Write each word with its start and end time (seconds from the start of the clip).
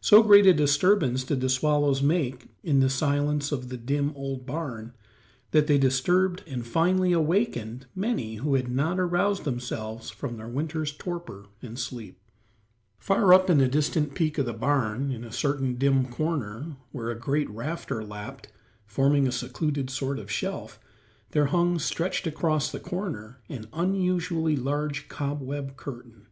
So 0.00 0.22
great 0.22 0.46
a 0.46 0.54
disturbance 0.54 1.24
did 1.24 1.40
the 1.40 1.48
swallows 1.48 2.00
make 2.00 2.46
in 2.62 2.78
the 2.78 2.88
silence 2.88 3.50
of 3.50 3.70
the 3.70 3.76
dim, 3.76 4.12
old 4.14 4.46
barn 4.46 4.92
that 5.50 5.66
they 5.66 5.78
disturbed 5.78 6.44
and 6.46 6.64
finally 6.64 7.12
awakened 7.12 7.86
many 7.92 8.36
who 8.36 8.54
had 8.54 8.68
not 8.68 9.00
aroused 9.00 9.42
themselves 9.42 10.10
from 10.10 10.36
their 10.36 10.46
winter's 10.46 10.92
torpor 10.92 11.46
and 11.60 11.76
sleep. 11.76 12.20
Far 13.00 13.34
up 13.34 13.50
in 13.50 13.60
a 13.60 13.66
distant 13.66 14.14
peak 14.14 14.38
of 14.38 14.46
the 14.46 14.52
barn, 14.52 15.10
in 15.10 15.24
a 15.24 15.32
certain 15.32 15.74
dim 15.74 16.06
corner, 16.06 16.76
where 16.92 17.10
a 17.10 17.18
great 17.18 17.50
rafter 17.50 18.04
lapped, 18.04 18.52
forming 18.86 19.26
a 19.26 19.32
secluded 19.32 19.90
sort 19.90 20.20
of 20.20 20.30
shelf, 20.30 20.78
there 21.32 21.46
hung, 21.46 21.80
stretched 21.80 22.28
across 22.28 22.70
the 22.70 22.78
corner, 22.78 23.40
an 23.48 23.66
unusually 23.72 24.54
large 24.54 25.08
cobweb 25.08 25.76
curtain. 25.76 26.28